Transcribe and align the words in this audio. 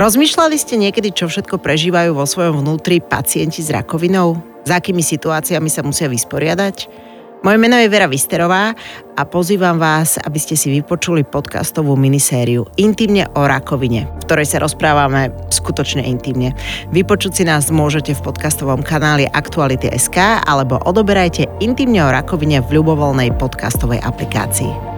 Rozmýšľali 0.00 0.56
ste 0.56 0.80
niekedy, 0.80 1.12
čo 1.12 1.28
všetko 1.28 1.60
prežívajú 1.60 2.16
vo 2.16 2.24
svojom 2.24 2.64
vnútri 2.64 3.04
pacienti 3.04 3.60
s 3.60 3.68
rakovinou? 3.68 4.32
S 4.64 4.72
akými 4.72 5.04
situáciami 5.04 5.68
sa 5.68 5.84
musia 5.84 6.08
vysporiadať? 6.08 6.88
Moje 7.44 7.60
meno 7.60 7.76
je 7.76 7.92
Vera 7.92 8.08
Visterová 8.08 8.72
a 9.12 9.22
pozývam 9.28 9.76
vás, 9.76 10.16
aby 10.16 10.40
ste 10.40 10.56
si 10.56 10.72
vypočuli 10.72 11.20
podcastovú 11.20 12.00
minisériu 12.00 12.64
Intimne 12.80 13.28
o 13.36 13.44
rakovine, 13.44 14.08
v 14.08 14.24
ktorej 14.24 14.48
sa 14.48 14.64
rozprávame 14.64 15.36
skutočne 15.52 16.00
intimne. 16.00 16.56
Vypočuť 16.96 17.36
si 17.36 17.44
nás 17.44 17.68
môžete 17.68 18.16
v 18.16 18.24
podcastovom 18.24 18.80
kanáli 18.80 19.28
Aktuality.sk 19.28 20.16
alebo 20.48 20.80
odoberajte 20.80 21.44
Intimne 21.60 22.08
o 22.08 22.12
rakovine 22.12 22.64
v 22.64 22.80
ľubovoľnej 22.80 23.36
podcastovej 23.36 24.00
aplikácii. 24.00 24.89